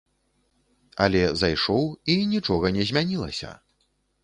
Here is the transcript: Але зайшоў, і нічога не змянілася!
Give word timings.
Але 1.05 1.21
зайшоў, 1.41 1.85
і 2.15 2.17
нічога 2.33 2.73
не 2.79 2.89
змянілася! 2.93 3.55